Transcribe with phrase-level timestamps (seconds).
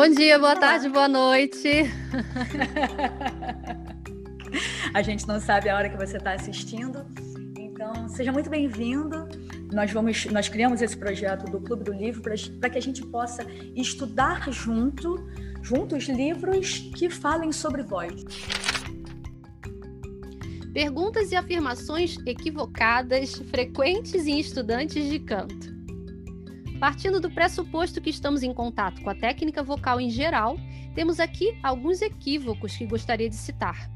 [0.00, 1.68] Bom dia, boa tarde, boa noite.
[4.94, 7.04] a gente não sabe a hora que você está assistindo,
[7.54, 9.28] então seja muito bem-vindo.
[9.70, 13.44] Nós vamos, nós criamos esse projeto do Clube do Livro para que a gente possa
[13.76, 15.22] estudar junto,
[15.60, 18.24] juntos livros que falem sobre voz.
[20.72, 25.79] Perguntas e afirmações equivocadas frequentes em estudantes de canto.
[26.80, 30.56] Partindo do pressuposto que estamos em contato com a técnica vocal em geral,
[30.94, 33.90] temos aqui alguns equívocos que gostaria de citar.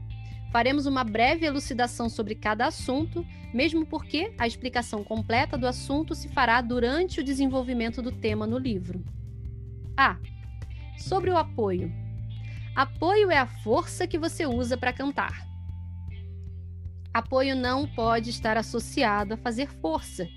[0.52, 6.28] Faremos uma breve elucidação sobre cada assunto, mesmo porque a explicação completa do assunto se
[6.28, 9.02] fará durante o desenvolvimento do tema no livro.
[9.96, 10.18] A.
[10.98, 11.90] Sobre o apoio.
[12.76, 15.46] Apoio é a força que você usa para cantar.
[17.14, 20.28] Apoio não pode estar associado a fazer força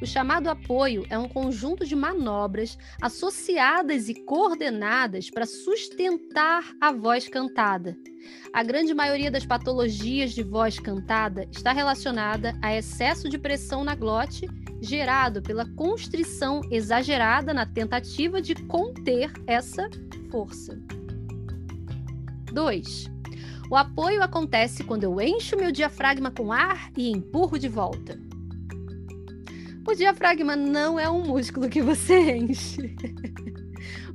[0.00, 7.28] o chamado apoio é um conjunto de manobras associadas e coordenadas para sustentar a voz
[7.28, 7.96] cantada.
[8.52, 13.94] A grande maioria das patologias de voz cantada está relacionada a excesso de pressão na
[13.94, 14.48] glote
[14.80, 19.88] gerado pela constrição exagerada na tentativa de conter essa
[20.30, 20.78] força.
[22.52, 23.10] 2.
[23.70, 28.25] O apoio acontece quando eu encho meu diafragma com ar e empurro de volta.
[29.86, 32.96] O diafragma não é um músculo que você enche.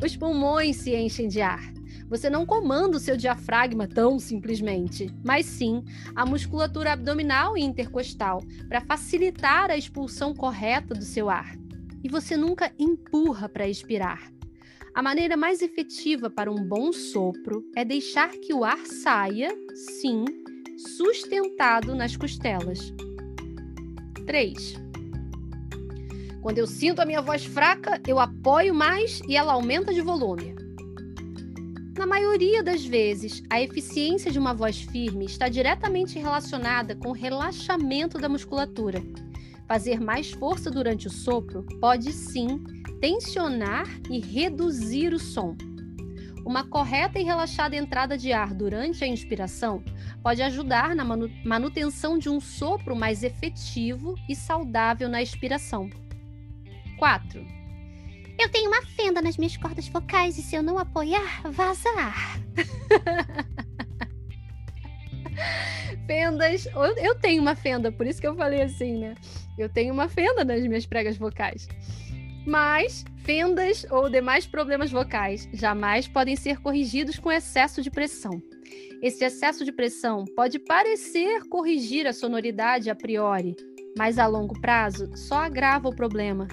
[0.04, 1.62] Os pulmões se enchem de ar.
[2.10, 5.82] Você não comanda o seu diafragma tão simplesmente, mas sim
[6.14, 11.56] a musculatura abdominal e intercostal para facilitar a expulsão correta do seu ar.
[12.04, 14.30] E você nunca empurra para expirar.
[14.94, 20.26] A maneira mais efetiva para um bom sopro é deixar que o ar saia, sim,
[20.98, 22.94] sustentado nas costelas.
[24.26, 24.81] 3.
[26.42, 30.56] Quando eu sinto a minha voz fraca, eu apoio mais e ela aumenta de volume.
[31.96, 37.14] Na maioria das vezes, a eficiência de uma voz firme está diretamente relacionada com o
[37.14, 39.04] relaxamento da musculatura.
[39.68, 42.64] Fazer mais força durante o sopro pode sim
[43.00, 45.56] tensionar e reduzir o som.
[46.44, 49.84] Uma correta e relaxada entrada de ar durante a inspiração
[50.24, 51.06] pode ajudar na
[51.46, 55.88] manutenção de um sopro mais efetivo e saudável na expiração.
[57.02, 57.46] 4.
[58.40, 62.40] Eu tenho uma fenda nas minhas cordas vocais e se eu não apoiar, vazar.
[66.06, 66.68] Fendas.
[67.02, 69.16] Eu tenho uma fenda, por isso que eu falei assim, né?
[69.58, 71.68] Eu tenho uma fenda nas minhas pregas vocais.
[72.46, 78.40] Mas fendas ou demais problemas vocais jamais podem ser corrigidos com excesso de pressão.
[79.02, 83.56] Esse excesso de pressão pode parecer corrigir a sonoridade a priori,
[83.98, 86.48] mas a longo prazo só agrava o problema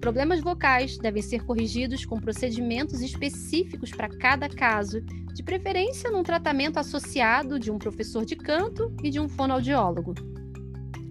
[0.00, 5.00] Problemas vocais devem ser corrigidos com procedimentos específicos para cada caso,
[5.34, 10.14] de preferência num tratamento associado de um professor de canto e de um fonoaudiólogo.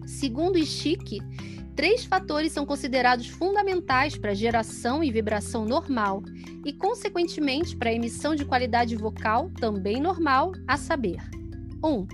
[0.05, 1.19] Segundo Ishiki,
[1.75, 6.23] três fatores são considerados fundamentais para geração e vibração normal
[6.63, 11.17] e, consequentemente, para a emissão de qualidade vocal também normal, a saber:
[11.83, 11.87] 1.
[11.87, 12.07] Um,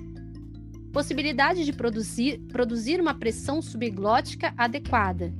[0.91, 5.33] possibilidade de produzir, produzir uma pressão subglótica adequada.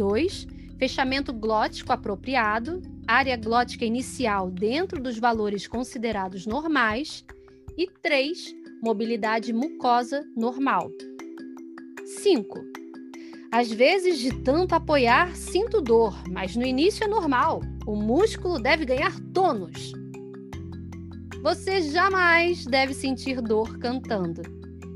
[0.00, 0.46] 2
[0.78, 7.22] fechamento glótico apropriado, área glótica inicial dentro dos valores considerados normais
[7.76, 8.54] e 3.
[8.82, 10.90] Mobilidade mucosa normal.
[12.22, 12.58] 5.
[13.52, 17.60] Às vezes, de tanto apoiar, sinto dor, mas no início é normal.
[17.86, 19.92] O músculo deve ganhar tônus.
[21.42, 24.40] Você jamais deve sentir dor cantando.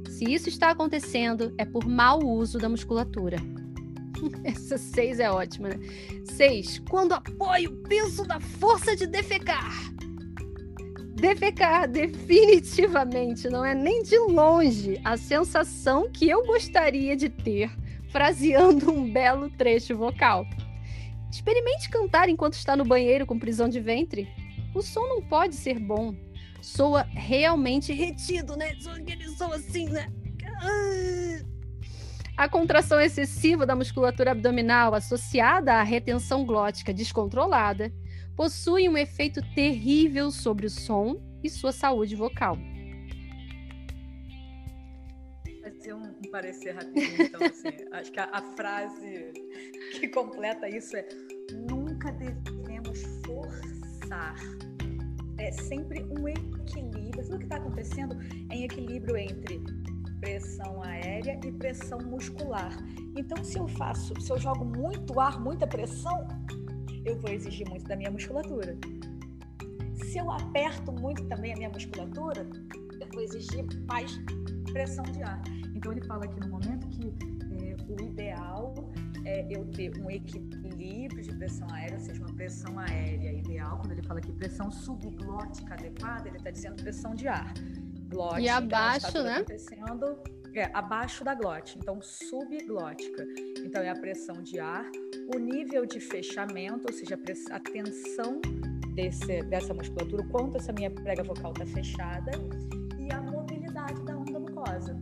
[0.09, 3.37] Se isso está acontecendo, é por mau uso da musculatura.
[4.45, 5.79] Essa seis é ótima, né?
[6.25, 9.73] Seis, quando apoio, penso na força de defecar.
[11.15, 17.71] Defecar, definitivamente, não é nem de longe a sensação que eu gostaria de ter
[18.11, 20.47] fraseando um belo trecho vocal.
[21.31, 24.29] Experimente cantar enquanto está no banheiro com prisão de ventre.
[24.75, 26.15] O som não pode ser bom.
[26.61, 28.77] Soa realmente retido, né?
[28.87, 30.09] Aquele som assim, né?
[30.62, 31.54] Ah!
[32.36, 37.92] A contração excessiva da musculatura abdominal associada à retenção glótica descontrolada
[38.36, 42.58] possui um efeito terrível sobre o som e sua saúde vocal.
[45.62, 49.32] Fazer um, um parecer rapidinho, então, assim, acho que a, a frase
[49.92, 51.06] que completa isso é:
[51.70, 54.34] nunca devemos forçar.
[55.38, 57.25] É sempre um equilíbrio.
[57.25, 58.16] Tudo que está acontecendo
[58.50, 59.62] é em equilíbrio entre
[60.25, 62.73] pressão aérea e pressão muscular.
[63.15, 66.26] Então, se eu faço, se eu jogo muito ar, muita pressão,
[67.05, 68.75] eu vou exigir muito da minha musculatura.
[69.97, 72.49] se eu aperto muito também a minha musculatura,
[73.00, 74.19] eu vou exigir mais
[74.73, 75.43] pressão de ar.
[75.75, 77.06] Então ele fala aqui no momento que
[77.62, 78.75] é, o ideal
[79.25, 83.79] é eu ter um equilíbrio de pressão aérea, ou seja, uma pressão aérea ideal.
[83.79, 87.53] Quando ele fala aqui pressão subglótica adequada, ele está dizendo pressão de ar.
[88.09, 89.37] Glótica, e abaixo, então, né?
[89.37, 90.19] Acontecendo,
[90.55, 93.27] é, abaixo da glote, então subglótica.
[93.65, 94.85] Então é a pressão de ar,
[95.35, 97.19] o nível de fechamento, ou seja,
[97.51, 98.41] a tensão
[98.95, 102.31] desse, dessa musculatura, o quanto essa minha prega vocal está fechada
[102.99, 104.97] e a mobilidade da onda mucosa.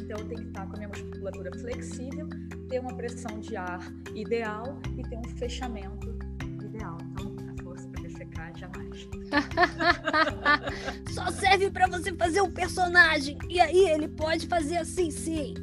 [0.00, 2.28] Então eu tenho que estar com a minha musculatura flexível,
[2.68, 3.80] ter uma pressão de ar
[4.14, 6.17] ideal e ter um fechamento
[11.12, 15.54] Só serve para você fazer um personagem e aí ele pode fazer assim, sim.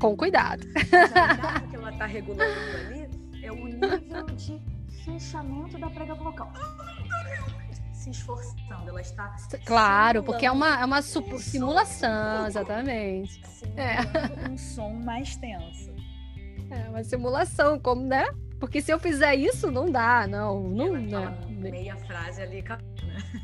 [0.00, 0.66] Com cuidado.
[0.66, 3.08] O que ela está regulando ali
[3.42, 4.60] é o nível de
[5.04, 6.52] fechamento da prega vocal.
[7.92, 9.34] Se esforçando, ela está.
[9.64, 13.40] Claro, porque é uma, é uma simulação, exatamente.
[13.76, 14.50] É.
[14.50, 15.94] Um som mais tenso.
[16.70, 18.26] É uma simulação, como, né?
[18.58, 20.68] Porque se eu fizer isso, não dá, não.
[20.68, 21.53] Não, não.
[21.70, 22.62] Meia frase ali,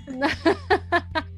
[0.08, 0.28] né?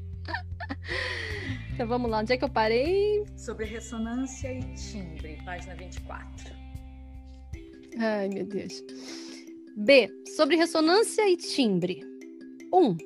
[1.73, 3.25] Então vamos lá, onde é que eu parei?
[3.35, 6.53] Sobre ressonância e timbre, página 24.
[7.97, 8.83] Ai, meu Deus.
[9.75, 10.07] B.
[10.35, 12.03] Sobre ressonância e timbre.
[12.71, 12.77] 1.
[12.77, 12.97] Um,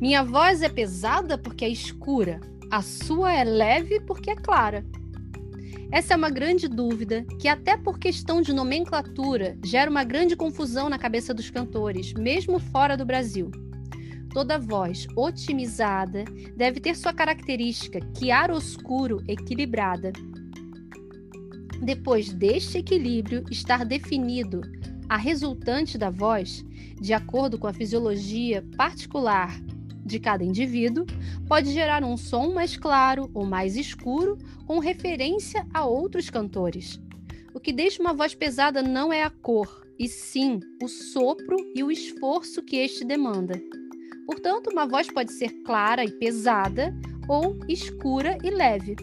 [0.00, 2.40] minha voz é pesada porque é escura.
[2.72, 4.84] A sua é leve porque é clara.
[5.90, 10.88] Essa é uma grande dúvida que, até por questão de nomenclatura, gera uma grande confusão
[10.88, 13.50] na cabeça dos cantores, mesmo fora do Brasil.
[14.32, 16.24] Toda voz otimizada
[16.56, 20.12] deve ter sua característica chiaro-oscuro equilibrada.
[21.80, 24.62] Depois deste equilíbrio estar definido
[25.08, 26.64] a resultante da voz,
[27.00, 29.56] de acordo com a fisiologia particular
[30.06, 31.04] de cada indivíduo,
[31.48, 37.00] pode gerar um som mais claro ou mais escuro com referência a outros cantores.
[37.52, 41.82] O que deixa uma voz pesada não é a cor, e sim o sopro e
[41.82, 43.60] o esforço que este demanda.
[44.26, 46.94] Portanto, uma voz pode ser clara e pesada
[47.28, 48.96] ou escura e leve.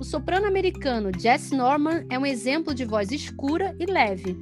[0.00, 4.36] O soprano americano Jess Norman é um exemplo de voz escura e leve.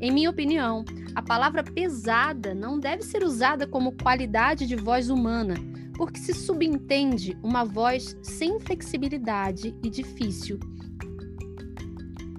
[0.00, 5.54] Em minha opinião, a palavra pesada não deve ser usada como qualidade de voz humana,
[5.96, 10.58] porque se subentende uma voz sem flexibilidade e difícil.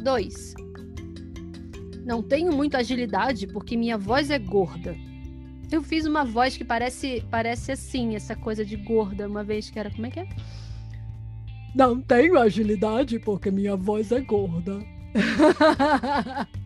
[0.01, 0.53] 2.
[2.05, 4.95] Não tenho muita agilidade porque minha voz é gorda.
[5.71, 9.79] Eu fiz uma voz que parece parece assim, essa coisa de gorda, uma vez que
[9.79, 10.27] era como é que é?
[11.73, 14.79] Não tenho agilidade porque minha voz é gorda.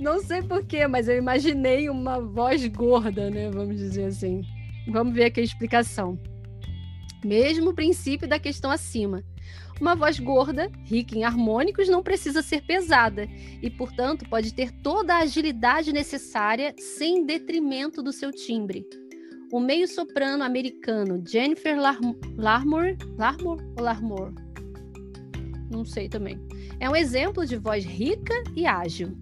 [0.00, 3.50] Não sei porquê, mas eu imaginei uma voz gorda, né?
[3.50, 4.42] Vamos dizer assim.
[4.88, 6.18] Vamos ver aqui a explicação.
[7.24, 9.22] Mesmo princípio da questão acima.
[9.80, 13.28] Uma voz gorda, rica em harmônicos, não precisa ser pesada
[13.62, 18.86] e, portanto, pode ter toda a agilidade necessária sem detrimento do seu timbre.
[19.52, 24.34] O meio-soprano americano Jennifer Larmore, Larmore ou Larmore?
[25.70, 26.38] Não sei também
[26.80, 29.16] é um exemplo de voz rica e ágil.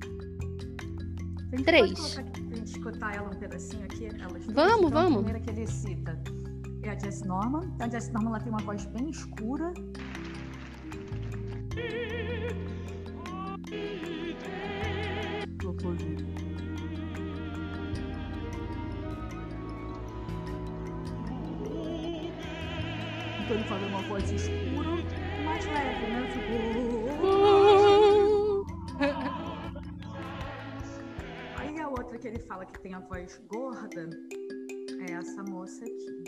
[1.50, 2.14] Tem três.
[2.14, 2.22] Pra
[2.56, 4.06] gente escutar ela um pedacinho aqui?
[4.06, 5.20] Elas vamos, vamos.
[5.20, 6.20] A primeira que ele cita
[6.82, 7.74] é a Jess Norman.
[7.80, 9.72] A Jess Norman ela tem uma voz bem escura.
[23.40, 24.97] Então ele fala uma voz escura,
[32.28, 34.10] que ele fala que tem a voz gorda
[35.08, 36.24] é essa moça aqui.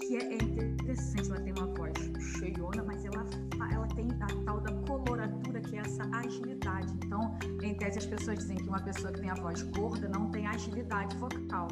[0.00, 1.94] Que é, é interessante, ela tem uma voz
[2.38, 3.24] cheiona, mas ela,
[3.72, 6.92] ela tem a tal da coloratura, que é essa agilidade.
[7.06, 10.30] Então, em tese, as pessoas dizem que uma pessoa que tem a voz gorda não
[10.30, 11.68] tem agilidade vocal.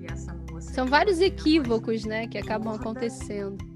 [0.00, 0.72] E essa moça.
[0.72, 3.73] São vários equívocos, né, que acabam acontecendo.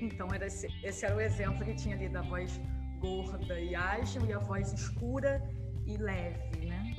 [0.00, 2.60] Então, era esse, esse era o exemplo que tinha ali da voz
[3.00, 5.42] gorda e ágil e a voz escura
[5.86, 6.94] e leve, né?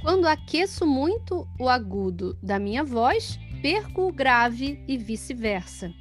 [0.00, 5.92] Quando aqueço muito o agudo da minha voz, perco o grave e vice-versa.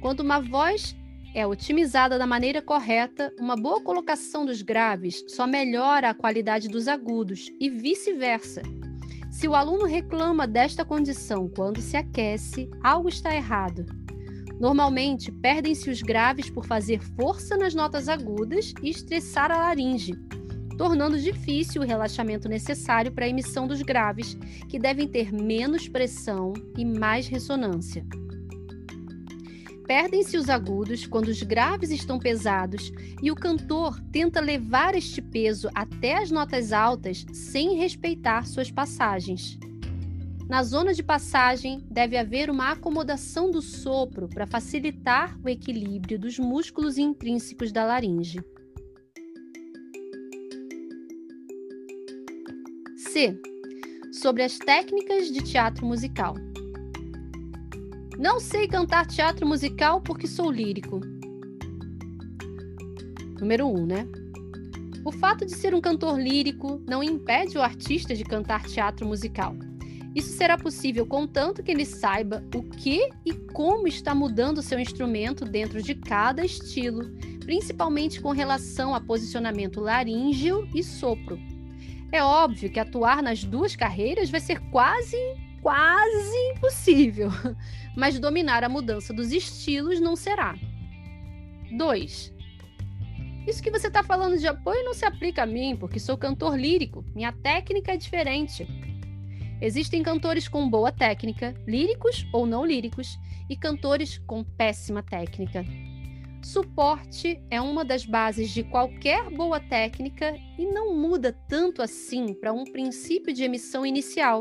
[0.00, 0.96] Quando uma voz
[1.34, 6.88] é otimizada da maneira correta, uma boa colocação dos graves só melhora a qualidade dos
[6.88, 8.62] agudos e vice-versa.
[9.42, 13.84] Se o aluno reclama desta condição quando se aquece, algo está errado.
[14.60, 20.14] Normalmente, perdem-se os graves por fazer força nas notas agudas e estressar a laringe,
[20.78, 26.52] tornando difícil o relaxamento necessário para a emissão dos graves, que devem ter menos pressão
[26.78, 28.06] e mais ressonância.
[29.86, 35.68] Perdem-se os agudos quando os graves estão pesados e o cantor tenta levar este peso
[35.74, 39.58] até as notas altas sem respeitar suas passagens.
[40.48, 46.38] Na zona de passagem, deve haver uma acomodação do sopro para facilitar o equilíbrio dos
[46.38, 48.38] músculos intrínsecos da laringe.
[52.96, 53.40] C.
[54.12, 56.34] Sobre as técnicas de teatro musical.
[58.22, 61.00] Não sei cantar teatro musical porque sou lírico.
[63.40, 64.06] Número 1, um, né?
[65.04, 69.56] O fato de ser um cantor lírico não impede o artista de cantar teatro musical.
[70.14, 75.44] Isso será possível contanto que ele saiba o que e como está mudando seu instrumento
[75.44, 77.10] dentro de cada estilo,
[77.40, 81.40] principalmente com relação a posicionamento laríngeo e sopro.
[82.12, 85.16] É óbvio que atuar nas duas carreiras vai ser quase
[85.62, 87.30] quase impossível,
[87.96, 90.54] mas dominar a mudança dos estilos não será.
[91.78, 92.34] 2.
[93.46, 96.58] Isso que você está falando de apoio não se aplica a mim, porque sou cantor
[96.58, 97.04] lírico.
[97.14, 98.66] Minha técnica é diferente.
[99.60, 103.16] Existem cantores com boa técnica, líricos ou não líricos,
[103.48, 105.64] e cantores com péssima técnica.
[106.42, 112.52] Suporte é uma das bases de qualquer boa técnica e não muda tanto assim para
[112.52, 114.40] um princípio de emissão inicial,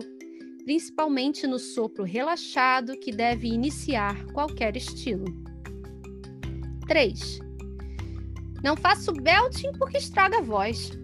[0.72, 5.25] principalmente no sopro relaxado que deve iniciar qualquer estilo.
[6.88, 7.42] 3.
[8.63, 10.98] Não faço belting porque estraga a voz.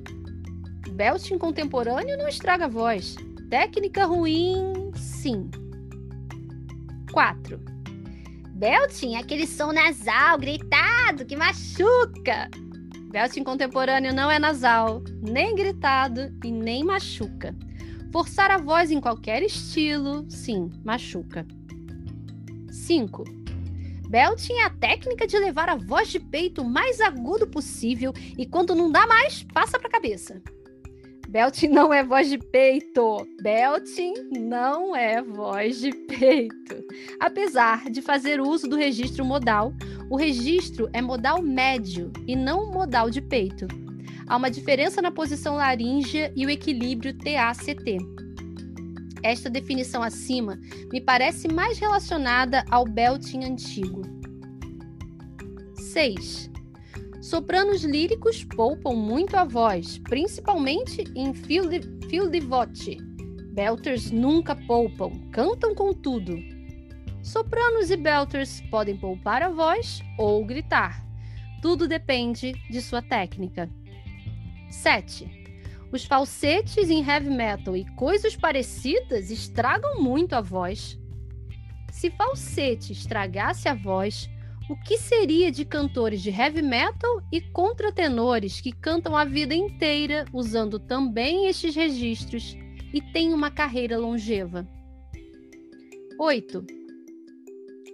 [0.92, 3.18] Belting contemporâneo não estraga a voz.
[3.50, 5.52] Técnica ruim, sim.
[7.12, 7.60] 4.
[8.54, 12.50] Belting é aquele som nasal, gritado, que machuca.
[13.12, 17.54] Belting contemporâneo não é nasal, nem gritado e nem machuca.
[18.12, 21.46] Forçar a voz em qualquer estilo, sim, machuca.
[22.72, 23.24] 5.
[24.10, 28.46] Belting é a técnica de levar a voz de peito o mais agudo possível e
[28.46, 30.42] quando não dá mais, passa para a cabeça.
[31.28, 33.28] Belting não é voz de peito.
[33.42, 36.82] Belting não é voz de peito.
[37.20, 39.74] Apesar de fazer uso do registro modal,
[40.10, 43.68] o registro é modal médio e não modal de peito
[44.28, 47.98] há uma diferença na posição laríngea e o equilíbrio TACT.
[49.24, 50.60] Esta definição acima
[50.92, 54.02] me parece mais relacionada ao belting antigo.
[55.76, 56.52] 6.
[57.22, 62.98] Sopranos líricos poupam muito a voz, principalmente em fil de, fil de voce.
[63.54, 66.38] Belters nunca poupam, cantam com tudo.
[67.24, 71.04] Sopranos e belters podem poupar a voz ou gritar.
[71.62, 73.68] Tudo depende de sua técnica.
[74.70, 75.30] 7.
[75.92, 81.00] Os falsetes em heavy metal e coisas parecidas estragam muito a voz.
[81.92, 84.30] Se falsete estragasse a voz,
[84.70, 90.26] o que seria de cantores de heavy metal e contratenores que cantam a vida inteira
[90.34, 92.58] usando também estes registros
[92.94, 94.68] e têm uma carreira longeva?
[96.20, 96.66] 8.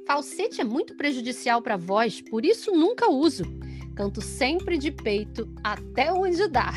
[0.08, 3.44] Falsete é muito prejudicial para a voz, por isso nunca uso.
[3.96, 6.72] Canto sempre de peito até onde dá.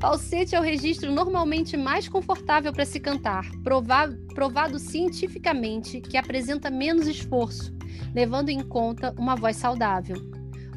[0.00, 6.70] Falsete é o registro normalmente mais confortável para se cantar, provado, provado cientificamente que apresenta
[6.70, 7.74] menos esforço,
[8.14, 10.16] levando em conta uma voz saudável.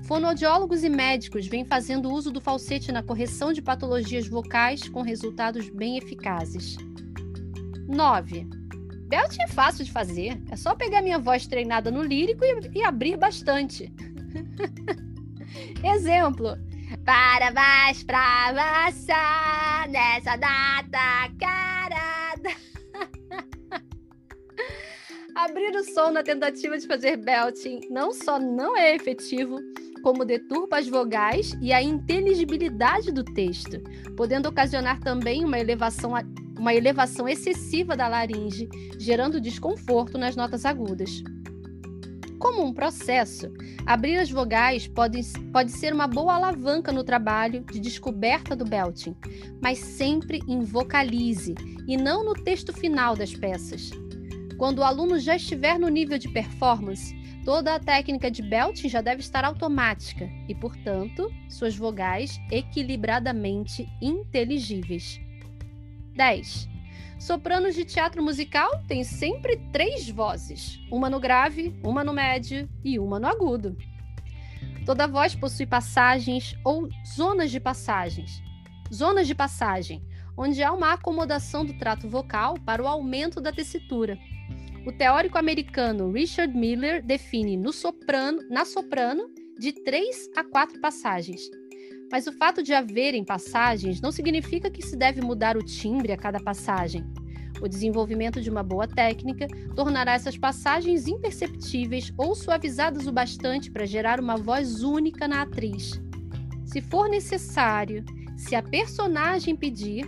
[0.06, 5.70] Fonoaudiólogos e médicos vêm fazendo uso do falsete na correção de patologias vocais com resultados
[5.70, 6.78] bem eficazes.
[7.86, 8.48] 9.
[9.10, 12.84] Belt é fácil de fazer, é só pegar minha voz treinada no lírico e, e
[12.84, 13.92] abrir bastante.
[15.84, 16.58] Exemplo.
[17.04, 22.50] Para baixo, pra baixar, nessa data carada.
[25.36, 29.60] Abrir o som na tentativa de fazer belting não só não é efetivo,
[30.02, 33.82] como deturpa as vogais e a inteligibilidade do texto,
[34.16, 36.14] podendo ocasionar também uma elevação,
[36.58, 41.22] uma elevação excessiva da laringe, gerando desconforto nas notas agudas.
[42.40, 43.52] Como um processo,
[43.86, 49.16] abrir as vogais pode, pode ser uma boa alavanca no trabalho de descoberta do belting,
[49.62, 51.56] mas sempre em vocalize
[51.88, 53.90] e não no texto final das peças.
[54.58, 59.02] Quando o aluno já estiver no nível de performance, toda a técnica de belting já
[59.02, 65.20] deve estar automática e, portanto, suas vogais equilibradamente inteligíveis.
[66.16, 66.77] 10.
[67.20, 73.00] Sopranos de teatro musical têm sempre três vozes: uma no grave, uma no médio e
[73.00, 73.76] uma no agudo.
[74.86, 78.42] Toda voz possui passagens ou zonas de passagens.
[78.94, 80.02] Zonas de passagem,
[80.38, 84.18] onde há uma acomodação do trato vocal para o aumento da tessitura.
[84.86, 91.42] O teórico americano Richard Miller define no soprano, na soprano de três a quatro passagens.
[92.12, 96.18] Mas o fato de haverem passagens não significa que se deve mudar o timbre a
[96.18, 97.06] cada passagem.
[97.62, 103.86] O desenvolvimento de uma boa técnica tornará essas passagens imperceptíveis ou suavizadas o bastante para
[103.86, 106.00] gerar uma voz única na atriz.
[106.66, 108.06] Se for necessário,
[108.38, 110.06] se a personagem pedir,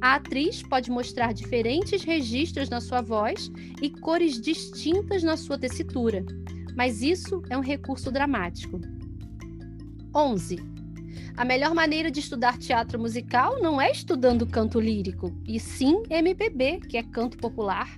[0.00, 6.24] a atriz pode mostrar diferentes registros na sua voz e cores distintas na sua tessitura,
[6.76, 8.80] mas isso é um recurso dramático.
[10.14, 10.71] 11.
[11.36, 16.80] A melhor maneira de estudar teatro musical não é estudando canto lírico, e sim MPB,
[16.88, 17.96] que é canto popular.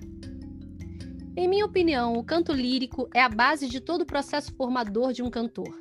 [1.37, 5.23] Em minha opinião, o canto lírico é a base de todo o processo formador de
[5.23, 5.75] um cantor,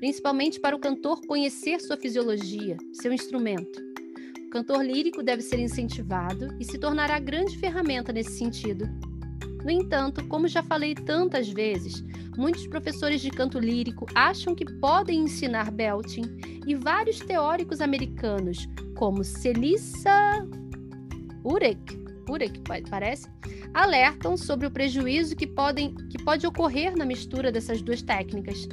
[0.00, 3.80] principalmente para o cantor conhecer sua fisiologia, seu instrumento.
[4.46, 8.88] O cantor lírico deve ser incentivado e se tornará grande ferramenta nesse sentido.
[9.64, 12.04] No entanto, como já falei tantas vezes,
[12.36, 19.24] muitos professores de canto lírico acham que podem ensinar belting e vários teóricos americanos, como
[19.24, 20.46] Celissa
[21.44, 21.98] Urek,
[22.28, 22.60] Urek
[22.90, 23.28] parece,
[23.72, 28.68] alertam sobre o prejuízo que, podem, que pode ocorrer na mistura dessas duas técnicas.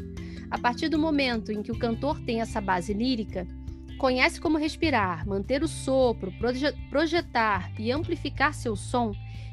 [0.52, 3.48] A partir do momento em que o cantor tem essa base lírica,
[3.98, 6.32] conhece como respirar, manter o sopro,
[6.90, 9.12] projetar e amplificar seu som,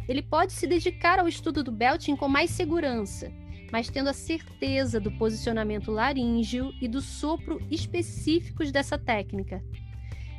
[0.09, 3.33] ele pode se dedicar ao estudo do belting com mais segurança,
[3.71, 9.63] mas tendo a certeza do posicionamento laríngeo e do sopro específicos dessa técnica.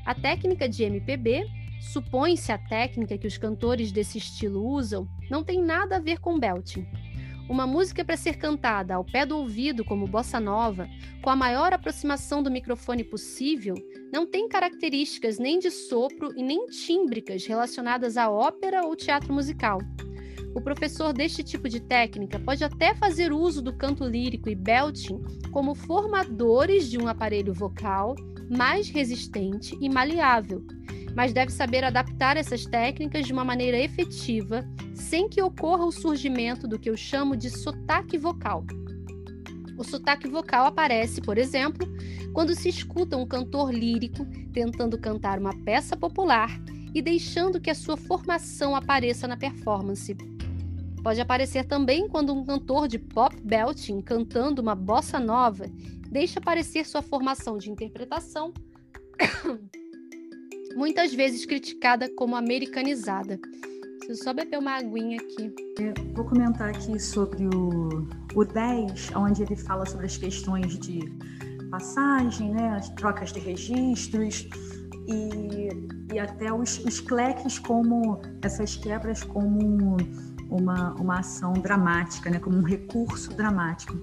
[0.06, 1.45] A técnica de MPB,
[1.82, 6.39] supõe-se a técnica que os cantores desse estilo usam, não tem nada a ver com
[6.39, 6.86] belting.
[7.49, 10.88] Uma música para ser cantada ao pé do ouvido, como bossa nova,
[11.21, 13.75] com a maior aproximação do microfone possível,
[14.13, 19.79] não tem características nem de sopro e nem tímbricas relacionadas à ópera ou teatro musical.
[20.56, 25.19] O professor deste tipo de técnica pode até fazer uso do canto lírico e belting
[25.51, 28.15] como formadores de um aparelho vocal
[28.49, 30.63] mais resistente e maleável,
[31.15, 36.67] mas deve saber adaptar essas técnicas de uma maneira efetiva, sem que ocorra o surgimento
[36.67, 38.65] do que eu chamo de sotaque vocal.
[39.78, 41.88] O sotaque vocal aparece, por exemplo,
[42.34, 46.49] quando se escuta um cantor lírico tentando cantar uma peça popular
[46.93, 50.15] e deixando que a sua formação apareça na performance.
[51.04, 55.65] Pode aparecer também quando um cantor de pop belting cantando uma bossa nova
[56.10, 58.54] deixa aparecer sua formação de interpretação
[60.76, 63.40] muitas vezes criticada como americanizada.
[64.00, 65.54] Preciso só beber uma aguinha aqui.
[66.14, 71.00] vou comentar aqui sobre o, o 10, onde ele fala sobre as questões de
[71.72, 74.48] passagem, né, as trocas de registros
[75.08, 79.98] e, e até os, os cleques como essas quebras como
[80.50, 83.98] uma, uma ação dramática, né, como um recurso dramático.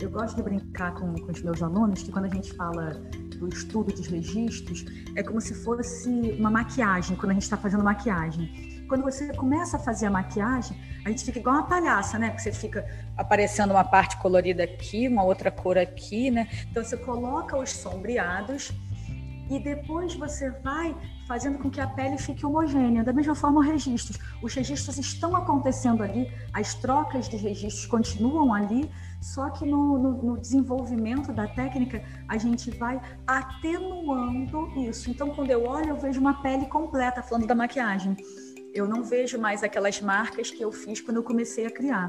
[0.00, 3.00] Eu gosto de brincar com, com os meus alunos que quando a gente fala
[3.36, 7.84] do estudo dos registros, é como se fosse uma maquiagem, quando a gente está fazendo
[7.84, 8.84] maquiagem.
[8.88, 12.30] Quando você começa a fazer a maquiagem, a gente fica igual uma palhaça, né?
[12.30, 16.48] Porque você fica aparecendo uma parte colorida aqui, uma outra cor aqui, né?
[16.70, 18.72] Então você coloca os sombreados
[19.50, 20.94] e depois você vai
[21.26, 23.04] fazendo com que a pele fique homogênea.
[23.04, 24.18] Da mesma forma, os registros.
[24.42, 28.90] Os registros estão acontecendo ali, as trocas de registros continuam ali,
[29.26, 35.10] só que no, no, no, desenvolvimento da técnica, a gente vai atenuando isso.
[35.10, 38.16] Então, quando eu olho, eu vejo uma pele completa, falando da maquiagem.
[38.72, 42.06] Eu não vejo mais aquelas marcas que eu fiz quando eu comecei a criar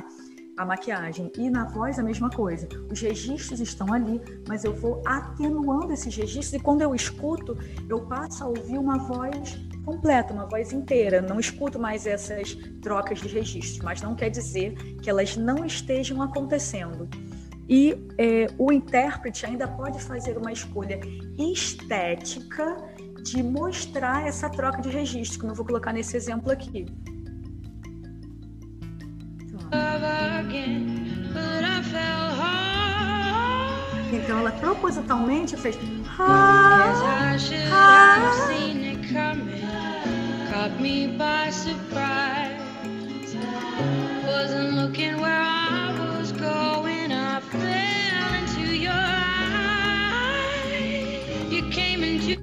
[0.57, 1.31] a maquiagem.
[1.37, 2.67] E na voz a mesma coisa.
[2.91, 8.01] Os registros estão ali, mas eu vou atenuando esses registros e quando eu escuto, eu
[8.01, 11.21] passo a ouvir uma voz completa, uma voz inteira.
[11.21, 16.21] Não escuto mais essas trocas de registros, mas não quer dizer que elas não estejam
[16.21, 17.07] acontecendo.
[17.69, 20.99] E é, o intérprete ainda pode fazer uma escolha
[21.37, 22.77] estética
[23.21, 26.85] de mostrar essa troca de registros, como eu vou colocar nesse exemplo aqui.
[34.11, 35.77] Então ela propositalmente fez.
[36.19, 37.35] Ah,
[37.71, 38.27] ah,
[40.51, 42.57] caught me by surprise.
[44.87, 45.46] looking where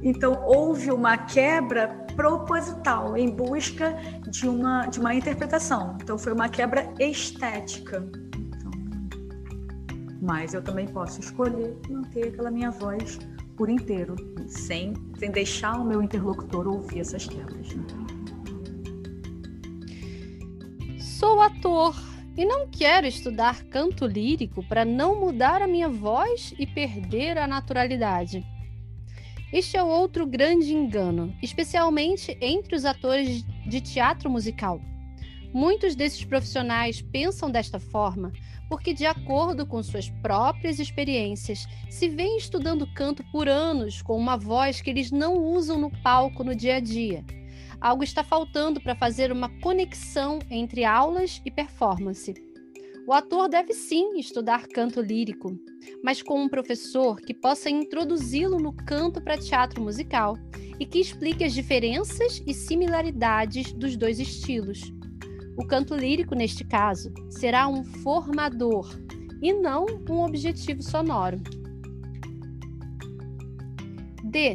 [0.04, 3.96] Então houve uma quebra proposital em busca
[4.28, 5.96] de uma de uma interpretação.
[6.02, 8.06] Então foi uma quebra estética.
[8.36, 8.70] Então,
[10.20, 13.18] mas eu também posso escolher manter aquela minha voz
[13.56, 14.14] por inteiro,
[14.46, 17.74] sem, sem deixar o meu interlocutor ouvir essas quebras.
[17.74, 17.84] Né?
[20.98, 21.94] Sou ator
[22.36, 27.46] e não quero estudar canto lírico para não mudar a minha voz e perder a
[27.46, 28.44] naturalidade.
[29.54, 34.80] Este é outro grande engano, especialmente entre os atores de teatro musical.
[35.52, 38.32] Muitos desses profissionais pensam desta forma
[38.68, 44.36] porque, de acordo com suas próprias experiências, se vêm estudando canto por anos com uma
[44.36, 47.24] voz que eles não usam no palco no dia a dia.
[47.80, 52.34] Algo está faltando para fazer uma conexão entre aulas e performance.
[53.06, 55.58] O ator deve sim estudar canto lírico,
[56.02, 60.38] mas com um professor que possa introduzi-lo no canto para teatro musical
[60.80, 64.80] e que explique as diferenças e similaridades dos dois estilos.
[65.54, 68.88] O canto lírico, neste caso, será um formador
[69.42, 71.36] e não um objetivo sonoro.
[74.24, 74.54] D.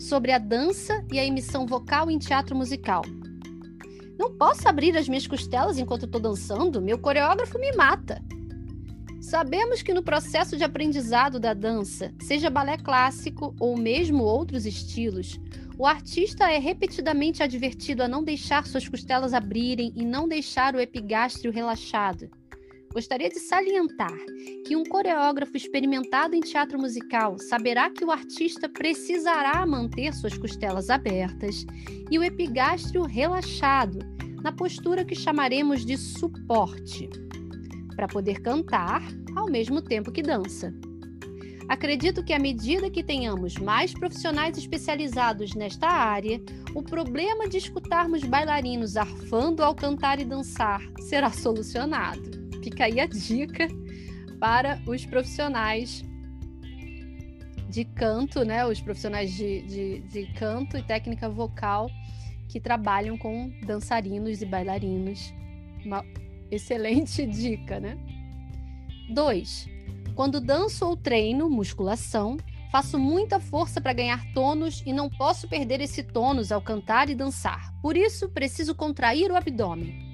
[0.00, 3.02] Sobre a dança e a emissão vocal em teatro musical.
[4.22, 8.22] Não posso abrir as minhas costelas enquanto estou dançando, meu coreógrafo me mata.
[9.20, 15.40] Sabemos que no processo de aprendizado da dança, seja balé clássico ou mesmo outros estilos,
[15.76, 20.80] o artista é repetidamente advertido a não deixar suas costelas abrirem e não deixar o
[20.80, 22.30] epigástrio relaxado.
[22.92, 24.14] Gostaria de salientar
[24.66, 30.90] que um coreógrafo experimentado em teatro musical saberá que o artista precisará manter suas costelas
[30.90, 31.64] abertas
[32.10, 34.00] e o epigástrio relaxado,
[34.42, 37.08] na postura que chamaremos de suporte,
[37.94, 39.02] para poder cantar
[39.36, 40.74] ao mesmo tempo que dança.
[41.68, 46.40] Acredito que à medida que tenhamos mais profissionais especializados nesta área,
[46.74, 52.30] o problema de escutarmos bailarinos arfando ao cantar e dançar será solucionado.
[52.62, 53.68] Fica aí a dica
[54.40, 56.04] para os profissionais
[57.70, 58.66] de canto, né?
[58.66, 61.88] Os profissionais de, de, de canto e técnica vocal
[62.52, 65.32] que trabalham com dançarinos e bailarinos.
[65.86, 66.04] Uma
[66.50, 67.98] excelente dica, né?
[69.08, 69.68] 2.
[70.14, 72.36] Quando danço ou treino musculação,
[72.70, 77.14] faço muita força para ganhar tônus e não posso perder esse tônus ao cantar e
[77.14, 77.72] dançar.
[77.80, 80.12] Por isso, preciso contrair o abdômen.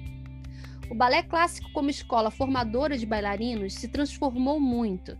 [0.89, 5.17] O balé clássico, como escola formadora de bailarinos, se transformou muito,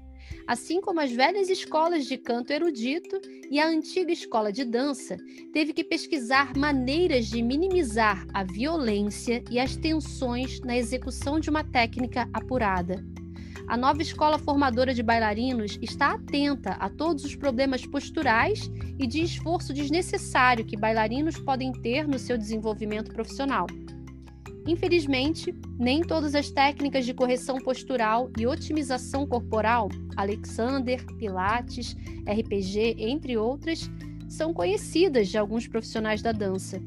[0.50, 5.16] assim como as velhas escolas de canto erudito e a antiga escola de dança,
[5.54, 11.64] teve que pesquisar maneiras de minimizar a violência e as tensões na execução de uma
[11.64, 13.06] técnica apurada.
[13.68, 19.22] A nova escola formadora de bailarinos está atenta a todos os problemas posturais e de
[19.22, 23.68] esforço desnecessário que bailarinos podem ter no seu desenvolvimento profissional.
[24.68, 31.96] Infelizmente, nem todas as técnicas de correção postural e otimização corporal, Alexander, Pilates,
[32.28, 33.90] RPG, entre outras,
[34.28, 36.82] são conhecidas de alguns profissionais da dança.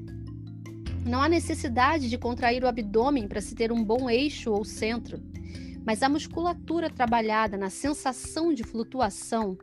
[1.04, 5.20] Não há necessidade de contrair o abdômen para se ter um bom eixo ou centro
[5.84, 9.56] mas a musculatura trabalhada na sensação de flutuação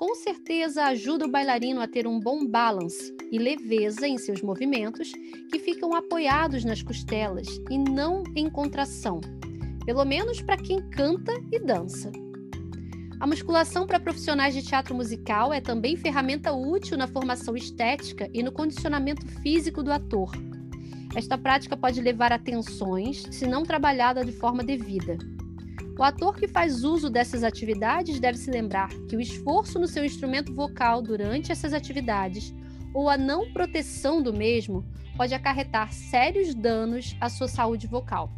[0.00, 5.12] com certeza ajuda o bailarino a ter um bom balance e leveza em seus movimentos
[5.52, 9.20] que ficam apoiados nas costelas e não em contração,
[9.84, 12.10] pelo menos para quem canta e dança.
[13.20, 18.42] A musculação para profissionais de teatro musical é também ferramenta útil na formação estética e
[18.42, 20.30] no condicionamento físico do ator.
[21.14, 25.18] Esta prática pode levar a tensões se não trabalhada de forma devida.
[26.00, 30.02] O ator que faz uso dessas atividades deve se lembrar que o esforço no seu
[30.02, 32.54] instrumento vocal durante essas atividades
[32.94, 34.82] ou a não proteção do mesmo
[35.14, 38.32] pode acarretar sérios danos à sua saúde vocal.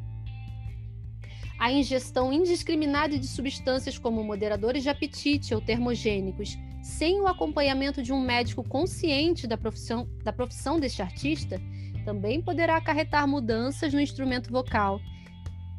[1.56, 8.12] A ingestão indiscriminada de substâncias como moderadores de apetite ou termogênicos, sem o acompanhamento de
[8.12, 11.62] um médico consciente da profissão, da profissão deste artista,
[12.04, 15.00] também poderá acarretar mudanças no instrumento vocal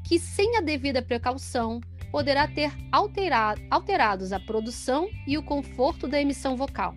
[0.04, 1.80] que, sem a devida precaução,
[2.12, 6.96] poderá ter alterado, alterados a produção e o conforto da emissão vocal.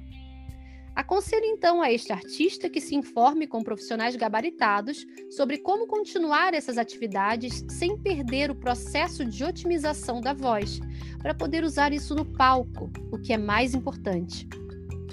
[0.95, 6.79] Aconselho então a este artista que se informe com profissionais gabaritados sobre como continuar essas
[6.79, 10.81] atividades sem perder o processo de otimização da voz,
[11.19, 14.49] para poder usar isso no palco, o que é mais importante.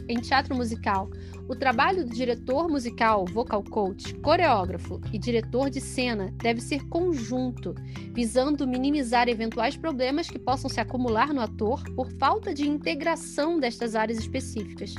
[0.07, 1.09] Em teatro musical,
[1.47, 7.75] o trabalho do diretor musical, vocal coach, coreógrafo e diretor de cena deve ser conjunto,
[8.13, 13.95] visando minimizar eventuais problemas que possam se acumular no ator por falta de integração destas
[13.95, 14.95] áreas específicas.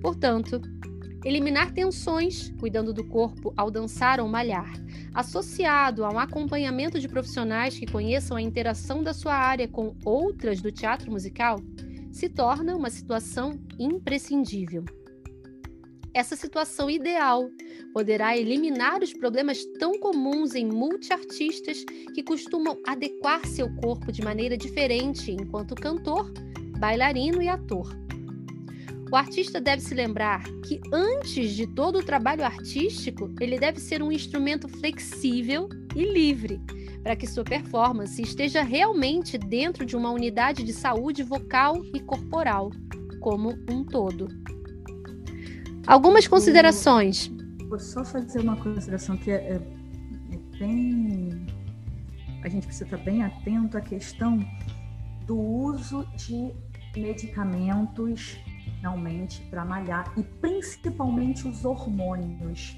[0.00, 0.60] Portanto,
[1.24, 4.70] eliminar tensões, cuidando do corpo ao dançar ou malhar,
[5.14, 10.60] associado a um acompanhamento de profissionais que conheçam a interação da sua área com outras
[10.60, 11.60] do teatro musical,
[12.14, 14.84] se torna uma situação imprescindível.
[16.14, 17.50] Essa situação ideal
[17.92, 24.56] poderá eliminar os problemas tão comuns em multiartistas que costumam adequar seu corpo de maneira
[24.56, 26.32] diferente enquanto cantor,
[26.78, 27.92] bailarino e ator.
[29.10, 34.00] O artista deve se lembrar que, antes de todo o trabalho artístico, ele deve ser
[34.00, 36.60] um instrumento flexível e livre,
[37.02, 42.70] para que sua performance esteja realmente dentro de uma unidade de saúde vocal e corporal,
[43.20, 44.28] como um todo.
[45.86, 47.30] Algumas considerações.
[47.68, 49.60] Vou só fazer uma consideração que é, é,
[50.32, 51.46] é bem.
[52.42, 54.38] A gente precisa estar bem atento à questão
[55.26, 56.52] do uso de
[56.96, 58.38] medicamentos
[58.80, 62.76] realmente para malhar e principalmente os hormônios.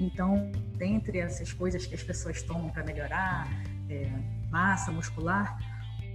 [0.00, 3.48] Então, dentre essas coisas que as pessoas tomam para melhorar
[3.88, 4.10] é,
[4.50, 5.58] massa muscular,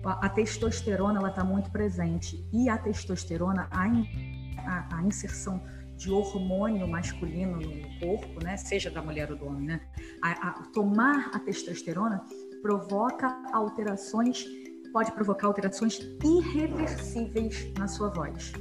[0.04, 2.46] a, a testosterona ela está muito presente.
[2.52, 5.62] E a testosterona, a, a, a, inserção
[5.96, 9.82] de hormônio masculino no corpo, né, seja da mulher ou do homem, né,
[10.22, 12.24] a, tomar a testosterona
[12.62, 14.46] provoca alterações,
[14.92, 18.54] pode provocar alterações irreversíveis na sua voz.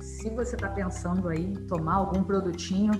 [0.00, 2.90] Se você está pensando aí tomar algum produtinho,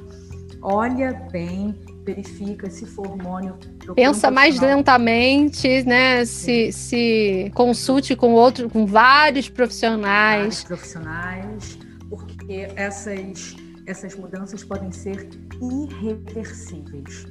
[0.63, 3.57] olha bem, verifica se for hormônio.
[3.95, 6.25] Pensa mais lentamente, né?
[6.25, 10.63] Se, se consulte com outro, com vários profissionais.
[10.63, 15.29] Vários profissionais, porque essas, essas mudanças podem ser
[15.61, 17.27] irreversíveis.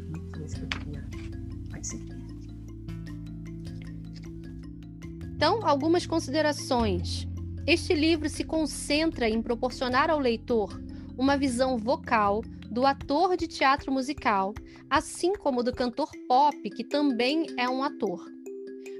[5.38, 7.28] Então, algumas considerações.
[7.68, 10.82] Este livro se concentra em proporcionar ao leitor
[11.18, 14.54] uma visão vocal do ator de teatro musical,
[14.90, 18.26] assim como do cantor pop, que também é um ator.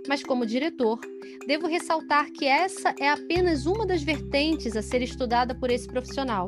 [0.08, 1.00] Mas, como diretor,
[1.46, 6.46] devo ressaltar que essa é apenas uma das vertentes a ser estudada por esse profissional.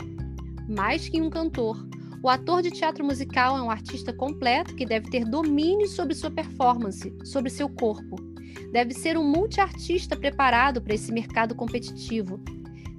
[0.68, 1.78] Mais que um cantor,
[2.24, 6.32] o ator de teatro musical é um artista completo que deve ter domínio sobre sua
[6.32, 8.30] performance, sobre seu corpo,
[8.72, 12.40] Deve ser um multiartista preparado para esse mercado competitivo.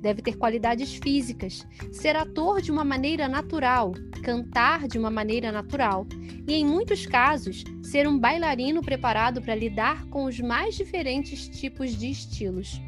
[0.00, 6.06] Deve ter qualidades físicas, ser ator de uma maneira natural, cantar de uma maneira natural
[6.48, 11.96] e, em muitos casos, ser um bailarino preparado para lidar com os mais diferentes tipos
[11.98, 12.80] de estilos.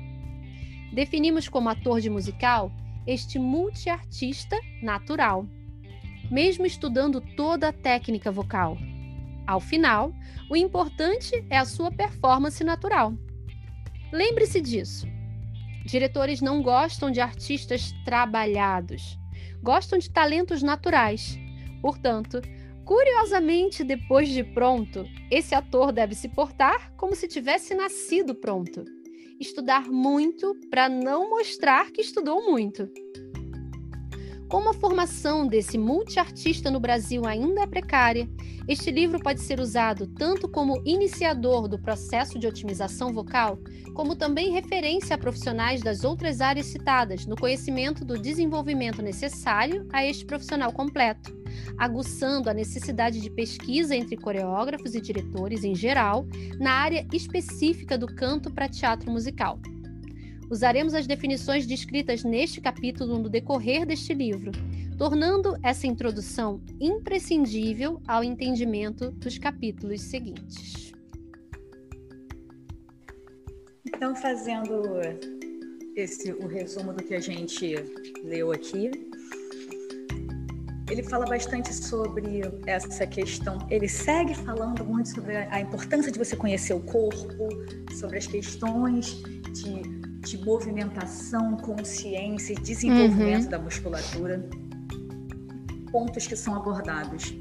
[0.93, 2.73] Definimos como ator de musical
[3.07, 5.47] este multiartista natural,
[6.31, 8.79] mesmo estudando toda a técnica vocal.
[9.47, 10.15] Ao final,
[10.49, 13.13] o importante é a sua performance natural.
[14.13, 15.07] Lembre-se disso.
[15.85, 19.19] Diretores não gostam de artistas trabalhados,
[19.63, 21.39] gostam de talentos naturais.
[21.81, 22.41] Portanto,
[22.85, 28.85] curiosamente, depois de pronto, esse ator deve se portar como se tivesse nascido pronto.
[29.41, 32.89] Estudar muito para não mostrar que estudou muito.
[34.53, 38.29] Como a formação desse multiartista no Brasil ainda é precária,
[38.69, 43.59] este livro pode ser usado tanto como iniciador do processo de otimização vocal,
[43.95, 50.05] como também referência a profissionais das outras áreas citadas no conhecimento do desenvolvimento necessário a
[50.05, 51.35] este profissional completo,
[51.79, 56.27] aguçando a necessidade de pesquisa entre coreógrafos e diretores em geral
[56.61, 59.59] na área específica do canto para teatro musical.
[60.53, 64.53] Usaremos as definições descritas neste capítulo no decorrer deste livro,
[64.99, 70.93] tornando essa introdução imprescindível ao entendimento dos capítulos seguintes.
[73.87, 74.83] Então, fazendo
[75.97, 77.75] esse o resumo do que a gente
[78.23, 78.91] leu aqui,
[80.91, 83.57] ele fala bastante sobre essa questão.
[83.71, 87.49] Ele segue falando muito sobre a importância de você conhecer o corpo,
[87.99, 89.15] sobre as questões
[89.55, 93.51] de de movimentação, consciência e desenvolvimento uhum.
[93.51, 94.49] da musculatura.
[95.91, 97.35] Pontos que são abordados.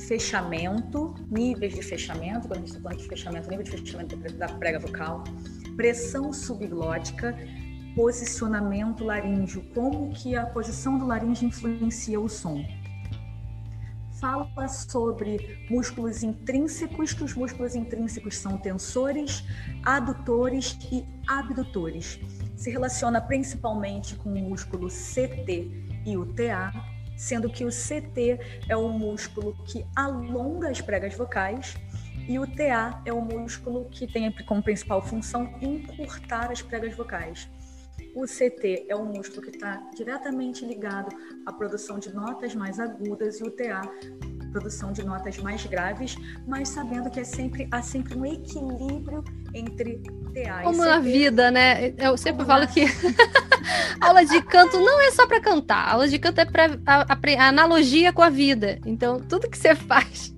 [0.00, 4.48] Fechamento, níveis de fechamento, quando a gente está falando de fechamento, nível de fechamento da
[4.48, 5.22] prega vocal,
[5.76, 7.36] pressão subglótica,
[7.94, 12.64] posicionamento laríngeo, como que a posição do laríngeo influencia o som
[14.20, 19.42] fala sobre músculos intrínsecos, que os músculos intrínsecos são tensores,
[19.82, 22.18] adutores e abdutores.
[22.56, 25.70] se relaciona principalmente com o músculo CT
[26.04, 26.72] e o TA,
[27.16, 28.38] sendo que o CT
[28.68, 31.74] é o músculo que alonga as pregas vocais
[32.28, 37.48] e o TA é o músculo que tem como principal função encurtar as pregas vocais.
[38.14, 41.16] O CT é o músculo que está diretamente ligado
[41.46, 43.80] à produção de notas mais agudas e o TA
[44.50, 50.02] produção de notas mais graves, mas sabendo que é sempre, há sempre um equilíbrio entre
[50.34, 51.94] TA Como na vida, né?
[51.98, 52.84] Eu sempre falo que
[54.00, 58.22] aula de canto não é só para cantar, aula de canto é para analogia com
[58.22, 58.78] a vida.
[58.84, 60.34] Então, tudo que você faz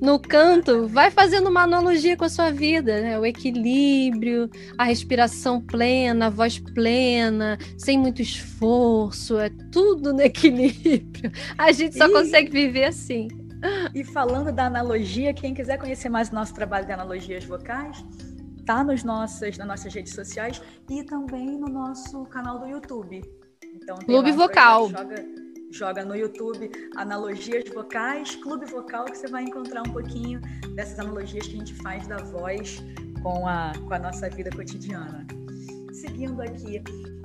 [0.00, 3.18] no canto, vai fazendo uma analogia com a sua vida, né?
[3.18, 11.30] O equilíbrio, a respiração plena, a voz plena, sem muito esforço, é tudo no equilíbrio.
[11.56, 12.12] A gente só e...
[12.12, 13.28] consegue viver assim.
[13.94, 18.04] E falando da analogia, quem quiser conhecer mais o nosso trabalho de analogias vocais,
[18.64, 23.20] tá nos nossas, nas nossas redes sociais e também no nosso canal do YouTube.
[23.74, 24.90] Então, Clube Vocal.
[24.90, 30.40] Joga joga no YouTube analogias vocais, clube vocal, que você vai encontrar um pouquinho
[30.74, 32.82] dessas analogias que a gente faz da voz
[33.22, 35.26] com a, com a nossa vida cotidiana.
[35.92, 36.82] Seguindo aqui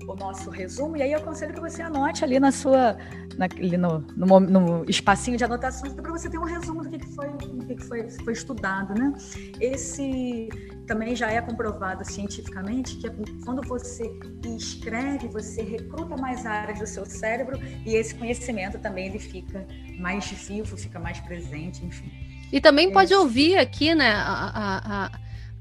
[0.08, 2.98] o nosso resumo, e aí eu aconselho que você anote ali na sua,
[3.38, 7.00] na, ali no, no, no, espacinho de anotações para você ter um resumo do que,
[7.00, 9.14] que foi, do que, que foi, foi estudado, né?
[9.62, 10.50] Esse
[10.86, 13.10] também já é comprovado cientificamente que
[13.44, 14.12] quando você
[14.46, 19.66] escreve, você recruta mais áreas do seu cérebro e esse conhecimento também ele fica
[19.98, 22.12] mais vivo, fica mais presente, enfim.
[22.52, 25.12] E também pode ouvir aqui, né, a, a, a,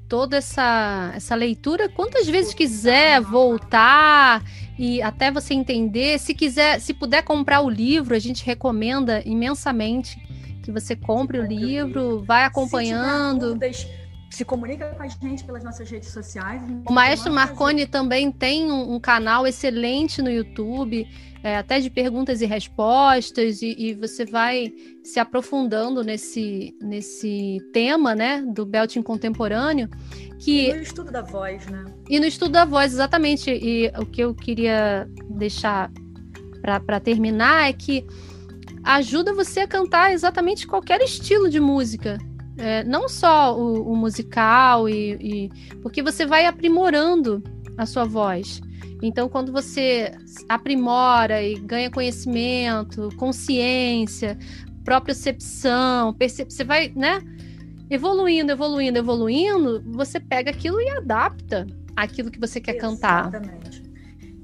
[0.07, 4.43] toda essa, essa leitura quantas vezes quiser voltar
[4.77, 6.19] e até você entender.
[6.19, 10.21] Se quiser, se puder comprar o livro, a gente recomenda imensamente
[10.63, 13.57] que você compre o livro, vai acompanhando.
[13.73, 14.02] Se
[14.33, 16.61] se comunica com a gente pelas nossas redes sociais.
[16.87, 21.07] O Maestro Marconi também tem um, um, canal excelente no YouTube,
[21.43, 28.15] é, até de perguntas e respostas, e, e, você vai se aprofundando nesse, nesse tema,
[28.15, 29.87] né, do belting contemporâneo.
[30.39, 30.69] Que...
[30.69, 31.85] E no estudo da voz, né?
[32.09, 33.51] E no estudo da voz, exatamente.
[33.51, 35.91] E o que eu queria deixar
[36.85, 38.03] para terminar é que
[38.83, 42.17] ajuda você a cantar exatamente qualquer estilo de música.
[42.57, 45.49] É, não só o, o musical, e, e,
[45.81, 47.41] porque você vai aprimorando
[47.77, 48.61] a sua voz.
[49.01, 50.11] Então, quando você
[50.47, 54.37] aprimora e ganha conhecimento, consciência,
[54.83, 56.51] propriocepção, percep...
[56.51, 57.21] você vai, né?
[57.89, 63.01] Evoluindo, evoluindo, evoluindo, você pega aquilo e adapta aquilo que você quer Exatamente.
[63.01, 63.82] cantar.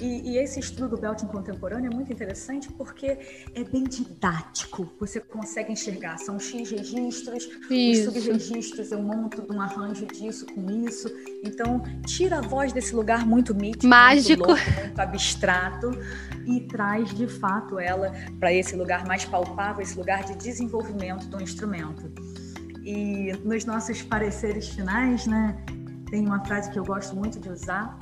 [0.01, 3.17] E, e, esse estudo do belting contemporâneo é muito interessante porque
[3.53, 4.93] é bem didático.
[4.97, 8.09] Você consegue enxergar, são X registros, isso.
[8.09, 11.09] os subregistros, eu monto um arranjo disso com isso.
[11.43, 15.91] Então, tira a voz desse lugar muito mítico, mágico, muito, louco, muito abstrato
[16.45, 21.41] e traz de fato ela para esse lugar mais palpável, esse lugar de desenvolvimento do
[21.41, 22.09] instrumento.
[22.83, 25.57] E nos nossos pareceres finais, né,
[26.09, 27.99] tem uma frase que eu gosto muito de usar,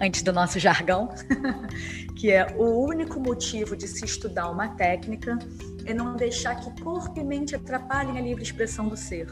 [0.00, 1.08] antes do nosso jargão,
[2.16, 5.38] que é o único motivo de se estudar uma técnica
[5.86, 9.28] é não deixar que corpo e mente atrapalhem a livre expressão do ser.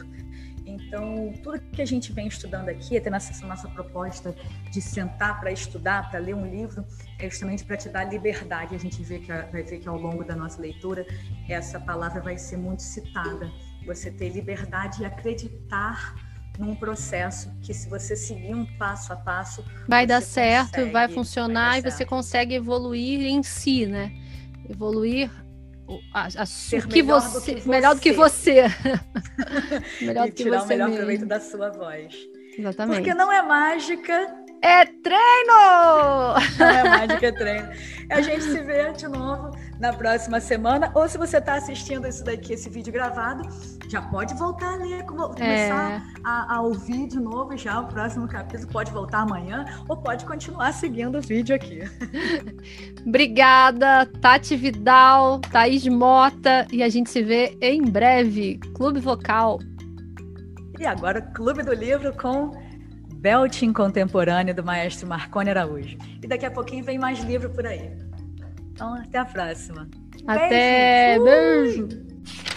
[0.65, 4.35] Então, tudo que a gente vem estudando aqui, até nessa nossa proposta
[4.71, 6.85] de sentar para estudar, para ler um livro,
[7.19, 8.73] é justamente para te dar liberdade.
[8.73, 11.05] A gente vê que, vai ver que ao longo da nossa leitura,
[11.49, 13.51] essa palavra vai ser muito citada.
[13.85, 16.15] Você ter liberdade e acreditar
[16.59, 21.71] num processo que se você seguir um passo a passo vai dar certo, vai funcionar
[21.71, 24.11] vai e você consegue evoluir em si, né?
[24.69, 25.29] Evoluir
[26.13, 28.63] a, a Ser que melhor você, do que melhor do que você,
[30.01, 30.97] melhor e do que tirar você o melhor mesmo.
[30.97, 32.15] proveito da sua voz.
[32.57, 32.97] Exatamente.
[32.97, 34.13] Porque não é mágica,
[34.61, 36.33] é treino!
[36.59, 37.69] Não é mágica, é treino.
[38.09, 39.51] A gente se vê de novo
[39.83, 40.89] na próxima semana.
[40.95, 43.43] Ou se você está assistindo isso daqui, esse vídeo gravado,
[43.89, 46.01] já pode voltar a ler, começar é.
[46.23, 48.71] a, a, ouvir de novo já o próximo capítulo.
[48.71, 51.81] Pode voltar amanhã ou pode continuar seguindo o vídeo aqui.
[53.05, 58.59] Obrigada, Tati Vidal, Thaís Mota, e a gente se vê em breve.
[58.75, 59.59] Clube Vocal.
[60.79, 62.51] E agora, Clube do Livro com
[63.15, 65.97] Belting Contemporâneo do maestro Marconi Araújo.
[66.21, 67.91] E daqui a pouquinho vem mais livro por aí.
[68.73, 69.87] Então, até a próxima.
[70.27, 71.19] Até.
[71.19, 71.87] Beijo.
[71.87, 72.52] Beijo.